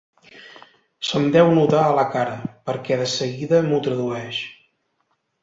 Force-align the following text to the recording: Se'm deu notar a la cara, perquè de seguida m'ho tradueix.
Se'm 1.09 1.27
deu 1.35 1.49
notar 1.57 1.81
a 1.89 1.91
la 1.99 2.05
cara, 2.15 2.39
perquè 2.71 2.99
de 3.03 3.07
seguida 3.13 3.61
m'ho 3.69 3.83
tradueix. 3.91 4.43